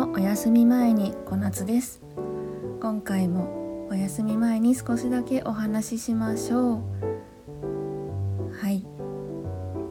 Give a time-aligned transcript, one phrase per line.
[0.00, 2.00] のお休み前に小夏です。
[2.80, 6.80] 今回もお休み前に少しだけお話ししましょう。
[8.62, 8.82] はい。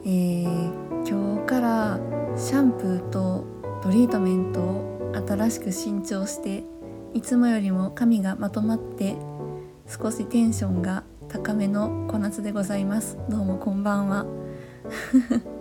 [0.04, 2.00] えー、今日から
[2.36, 3.46] シャンプーと
[3.84, 6.64] トリートメントを新しく新調して
[7.14, 9.14] いつもよりも髪がまとまって
[9.86, 13.16] 少しテンションが高めの小夏でございます。
[13.28, 14.26] どうもこんばんは。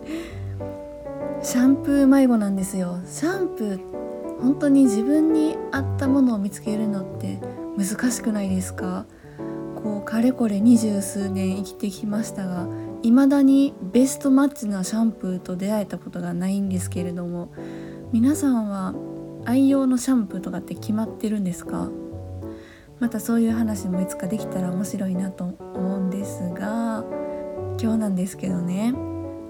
[1.44, 2.98] シャンプー迷子なんですよ。
[3.06, 4.09] シャンプー
[4.42, 7.40] 本当に自分に合ったものを見つけるのって
[7.78, 9.06] 難しくないですか？
[9.82, 12.68] こうかれこれ二十数年生きてきましたが
[13.02, 17.54] 未だにベストマッチなシャンプーと出会えたことがないんですけれども
[18.12, 18.94] 皆さんは
[19.46, 21.90] 愛用のシャンプーとかって決まってるんですか？
[23.00, 27.06] またそういう話もいつかできたら面白いなと思うんですが
[27.82, 28.94] 今日なんですけどね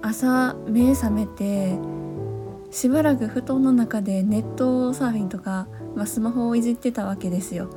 [0.03, 1.79] 朝目覚めて
[2.71, 7.69] しばらく布団の中でネットサーフィンとか、まあ、スマホをいじってたわけですよ。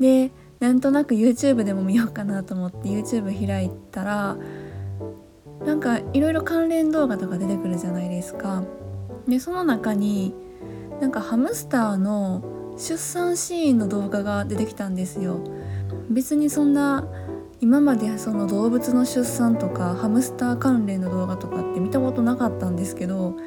[0.00, 4.36] でなんとなく YouTube でも見ようかなと思って YouTube 開いたら
[5.64, 8.64] なんかいろいろ関連動画とか出てくるじゃないですか。
[9.28, 10.34] でその中に
[11.00, 12.42] なんかハムスターの
[12.76, 15.40] 出産シーンの動画が出てきたんですよ。
[16.10, 17.06] 別にそんな
[17.64, 23.38] 今までその動物の出産とかハムスター関連の動画とかって見たことなかったんですけど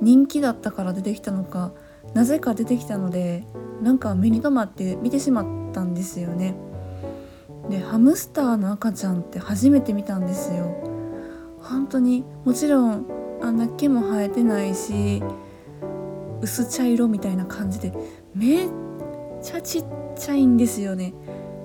[0.00, 1.72] 人気だったから出てきたのか
[2.14, 3.44] なぜか出てきたので
[3.82, 6.56] なんか目に留まって見てしまったんですよね。
[7.68, 10.74] でハムスターの赤ちゃんって初めて見たんですよ。
[11.60, 13.04] 本当にもちろん
[13.42, 15.22] あんな毛も生えてないし
[16.40, 17.92] 薄茶色みたいな感じで
[18.34, 18.68] めっ
[19.42, 19.84] ちゃちっ
[20.16, 21.12] ちゃいんですよね。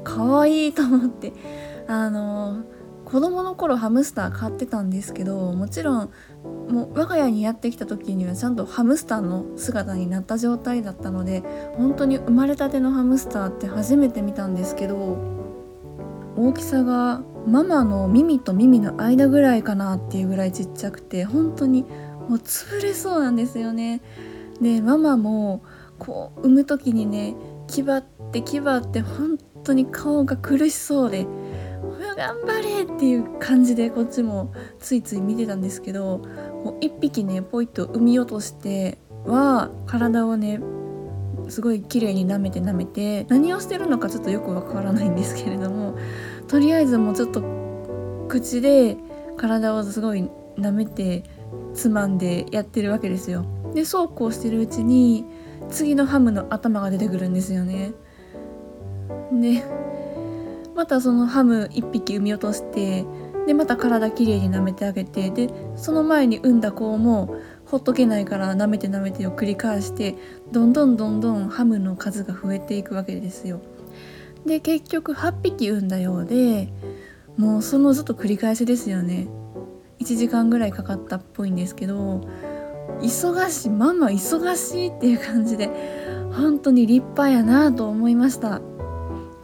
[0.03, 1.31] 可愛いと思って。
[1.91, 2.63] あの
[3.03, 6.09] 子供の頃ハムスター飼ってたんですけどもちろん
[6.69, 11.43] もう我が家にやってきた時にはちゃんとハムスターの姿になった状態だったので
[11.75, 15.17] 本当に生まれたてのハムスターって初めて見たんですけど
[16.37, 21.83] 大きさがママの耳と耳の間ぐらいかなっていうぐらいちっちゃくて本当に
[22.29, 24.01] もう潰れそうなんですよね。
[24.61, 25.63] でママも
[25.97, 27.35] こう産む時にね
[27.67, 31.25] 気張って気張って本当に顔が苦しそうで
[32.21, 40.59] 頑張れっていう感じでこっちもついつい見てたんですけどもう1匹ねポイッと産み落としては体をね
[41.49, 45.97] すごい綺麗に舐めて舐めて何をしてるのかちょっとよくわからないんですけれども
[46.47, 47.41] とりあえずもうちょっと
[48.29, 48.97] 口で
[49.35, 51.23] 体をすごい舐めて
[51.73, 53.45] つまんでやってるわけですよ。
[53.73, 55.25] でそうこうしてるうちに
[55.69, 57.93] 次のハムの頭が出てくるんですよね。
[59.33, 59.63] で
[60.75, 63.05] またそのハム1匹産み落として
[63.47, 70.15] でまた体きれいに舐めてあげてでその前に産んだ子もほっとけないから舐めて舐めてを繰り返して
[70.51, 73.61] どんどんどんどんハムの数が増えていくわけですよ。
[74.45, 76.73] で結局8匹産んだようで
[77.37, 79.27] もうそのずっと繰り返しですよね。
[79.99, 82.21] 1時間ぐらいかかったっぽいんですけど
[83.01, 85.69] 忙しいママ忙しいっていう感じで
[86.31, 88.61] 本当に立派やなと思いました。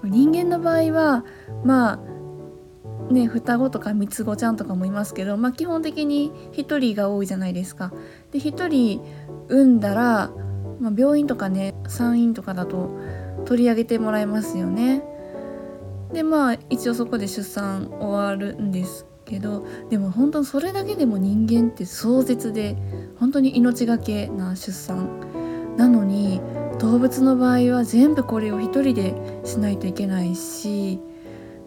[0.07, 1.25] 人間の場合は
[1.63, 7.93] まあね双子とか三つ子ちゃんとかもいますけど、まあ、基本的に1人が多いじゃないですか。
[8.31, 9.01] で1人
[9.47, 10.31] 産んだら、
[10.79, 12.89] まあ、病院とかね産院とかだと
[13.45, 15.03] 取り上げてもらえますよね。
[16.13, 22.77] でまあ一応そこで出産終わるんですけどでも本当それだけでも人間って壮絶で
[23.19, 25.09] 本当に命がけな出産
[25.77, 26.41] なのに
[26.79, 30.99] 動物の場合は全部これを一人でしないといけないし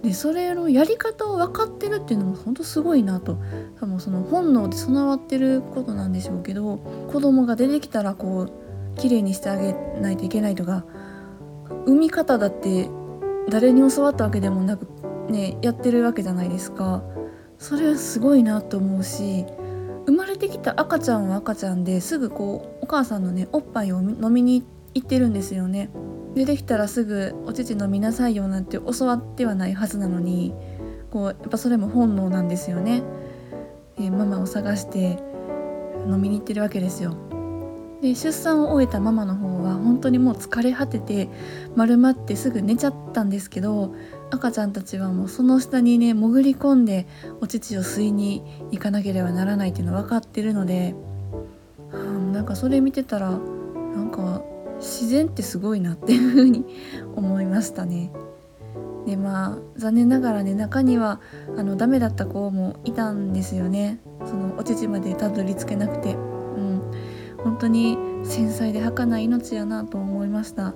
[0.03, 3.37] でそれのやり方を分かってるっていうのも本当すごいなと。
[3.79, 6.79] 多分その本能で備わってることなんでしょうけど
[7.13, 10.85] 子供が出てきたらこう綺麗にしてあげないといけないとか
[11.87, 12.89] 産み方だって
[13.49, 14.87] 誰に教わったわけでもなく
[15.29, 17.03] ねやってるわけじゃないですか。
[17.59, 19.45] それはすごいなと思うし
[20.07, 24.65] 生まれてきた赤ちゃんは赤ちゃんですぐこう母さんのねおっぱいを飲みに
[24.95, 25.91] 行ってるんですよね。
[26.35, 30.55] 出てきたらすぐお乳飲みなさいよなんて教わってはないはずなのに
[31.11, 33.03] こうやっぱそれも本能なんですよね、
[33.99, 35.19] えー、ママを探して
[36.09, 37.17] 飲みに行ってるわけですよ。
[38.01, 41.29] で出産を終えたママの方は本当にもう疲れ果てて
[41.77, 43.95] 丸まってすぐ寝ちゃったんですけど
[44.31, 47.07] 赤ちゃんたちはもうその下にね潜り込んで
[47.41, 50.95] お乳を吸いに行かなければならないっていうの分かってるので、
[51.93, 53.37] うん、なんかそれ見てたらな
[54.03, 54.43] んか
[54.79, 56.65] 自然ってすごいなっていうふうに
[57.17, 58.11] 思いましたね。
[59.07, 61.21] でまあ残念ながらね中には
[61.57, 64.01] あのダメだった子もいたんですよね。
[64.25, 66.83] そのお乳までたどり着けなくて、うん、
[67.43, 70.75] 本当に繊細で儚い命やなと思いました。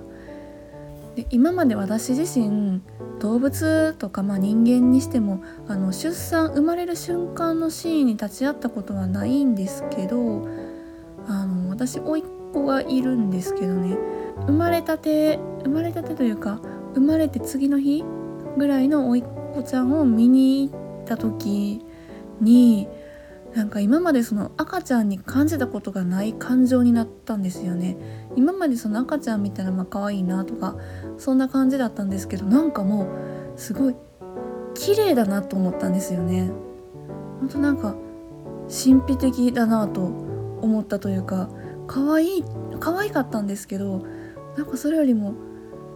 [1.15, 2.81] で今まで私自身
[3.19, 10.47] 動物とか、まあ、人間にしてもあの出産生まれる瞬間のシーンに立ち会ったことはないんですけど
[11.75, 12.23] 私甥っ
[12.53, 13.97] 子がいるんですけどね。
[14.47, 16.61] 生まれたて生まれたてというか
[16.93, 18.03] 生まれて次の日
[18.57, 19.23] ぐらいの甥っ
[19.53, 21.85] 子ちゃんを見に行った時
[22.39, 22.87] に
[23.53, 27.97] なんか今までその赤ちゃんに感じたことがない感情になったんですよね。
[28.35, 30.77] 今までその赤ちゃん見たらまあ可愛いなとか
[31.17, 33.95] そんな感じだったんですけどなんかもうすごい
[34.75, 36.51] 綺麗だなと思ったんですよね。
[37.39, 37.95] ほんとなんか
[38.67, 40.01] 神秘的だなと
[40.61, 41.49] 思ったというか
[41.87, 42.43] 可愛い
[42.79, 44.03] 可愛かったんですけど
[44.57, 45.33] なんかそれよりも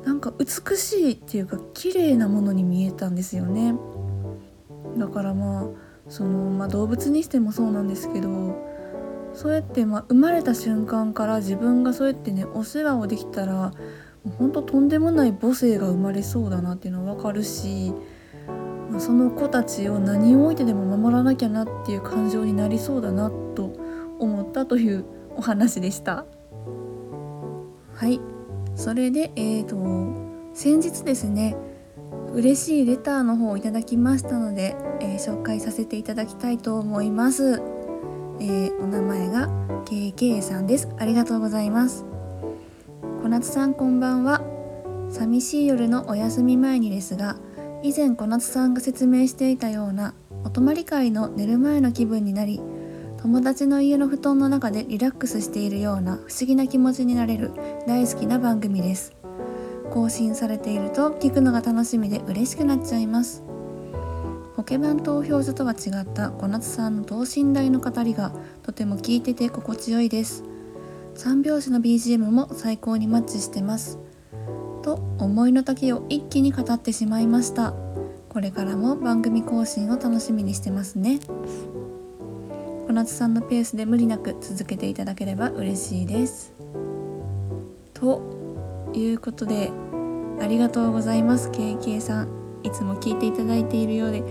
[0.06, 3.76] なんか美しいっていうか綺麗なものに見えたんですよね。
[4.98, 5.68] だからまあ
[6.08, 8.56] その、まあ、動物にしてもそうなんですけど
[9.34, 13.74] そうやってまあ生まれた瞬間から自分がそうやってねお世話をできたらも
[14.26, 17.94] うほんととんでもない母性が生まれそうだなっていうのは分かるし、
[18.90, 23.72] まあ、その子たちを何を置いてでも守らなきゃなっていう感情になりそうだなと
[24.20, 25.06] 思ったという
[25.40, 26.26] お話でした。
[27.96, 28.20] はい。
[28.76, 31.56] それでえーと先日ですね
[32.34, 37.62] 嬉しいレターの方をいただきましたので、えー、紹介させていただきたいと思います、
[38.40, 39.48] えー、お名前が
[39.86, 40.90] KK さんです。
[40.98, 42.06] ありがとうございます。
[43.24, 44.42] 小夏さんこんばんは。
[45.10, 47.38] 寂しい夜のお休み前にですが
[47.82, 50.14] 以前小夏さんが説明していたような
[50.44, 52.62] お泊まり会の寝る前の気分になり
[53.22, 57.52] 友達の家の布団の中でリラックスしているような不思議な気持ちになれる
[57.86, 59.14] 大好きな番組です。
[59.92, 63.44] 更新されていると聞くのが楽しみで嬉しくなっちゃいます。
[64.56, 68.32] ポケバン投票所とは違った小夏さんの等身大の語りが
[68.64, 70.46] とても聞いてて心地よいです。
[71.14, 74.00] 三拍子の BGM も最高にマッチしてます。
[74.82, 77.74] と思いの丈を一気に語ってしまいました。
[78.30, 81.20] これからも番組更新を楽しみにしてますね。
[82.90, 86.56] 小夏さんのペースで無理なく続けていただければ嬉しいです。
[87.94, 89.72] ということで
[90.42, 91.52] ありがとうございます。
[91.52, 92.30] KK さん
[92.64, 94.24] いつも聞いていただいているようで。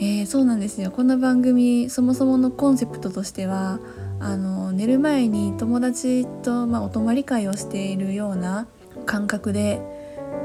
[0.00, 0.90] えー、そうなんですよ。
[0.90, 3.78] この番組そもそものコンセプトとしては
[4.18, 8.66] あの寝る前に友達と、まあ、お泊まり会をしているような
[9.06, 9.80] 感覚で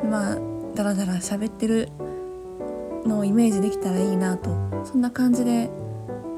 [0.08, 0.38] まあ
[0.76, 1.90] ダラダラ喋ってる
[3.04, 4.52] のをイメージできたらいいなと。
[4.86, 5.72] そんな感じで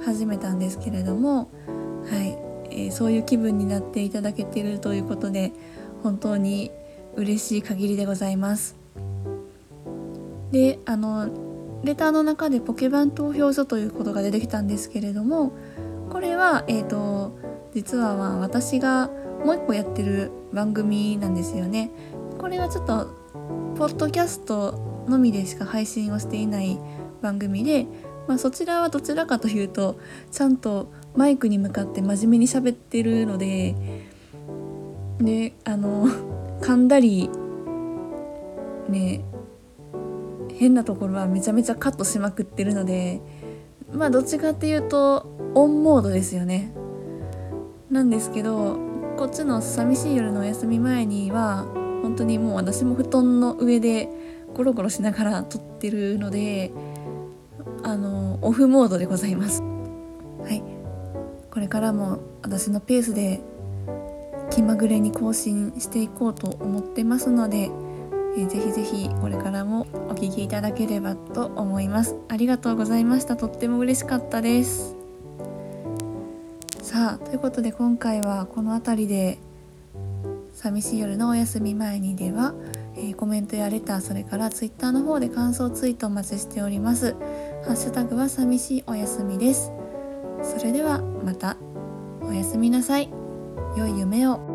[0.05, 1.49] 始めたんですけれども
[2.09, 2.37] はい、
[2.69, 5.51] えー、そういう気分になっていただけているということで
[6.03, 6.71] 本当に
[7.15, 8.75] 嬉しい限りでございます。
[10.51, 11.29] であの
[11.83, 15.51] レターの中でポケバン投票所ということが出てきたんですけれども
[16.09, 17.37] これはえっ、ー、と
[17.73, 19.09] 実はまあ私が
[19.43, 21.91] もう一個やってる番組なんですよね。
[22.37, 23.07] これはちょっと
[23.75, 26.79] ポッドキャストのみでしか配信をしていない
[27.21, 27.87] 番組で、
[28.27, 29.99] まあ、そちらはどちらかというと
[30.31, 33.75] ちゃんとマイクに向かって真面目に喋ってるので
[35.19, 36.07] であの
[36.61, 37.29] 噛んだり
[38.89, 39.23] ね
[40.57, 43.21] 変なところはめちゃめちゃカットしまくってるので
[43.91, 46.71] まあどっちかっていうとオンモードですよね。
[47.89, 48.77] なんですけど
[49.15, 51.65] こっちの寂しい夜のお休み前には
[52.01, 54.09] 本当にもう私も布団の上で
[54.53, 56.71] ゴロゴロしながら撮ってるので
[57.85, 59.61] あのオフモードでございます。
[59.61, 60.63] はい。
[61.51, 63.41] これからも私のペースで
[64.49, 67.69] 気まぐれに更新していこうと思ってますので、
[68.37, 72.15] えー、ぜひぜひこれからもお聴きいただければと思います。
[72.27, 73.37] ありがとうございました。
[73.37, 74.95] とっても嬉しかったです。
[76.81, 79.37] さあということで今回はこの辺りで
[80.53, 82.55] 寂しい夜のお休み前にでは、
[82.95, 87.15] えー、コメントやレターそれから Twitter の方で感想ツイートお待ちしております。
[87.65, 89.71] ハッシュタグは寂しいお休みです。
[90.43, 91.57] それではまた。
[92.21, 93.09] おやすみなさい。
[93.75, 94.54] 良い夢を。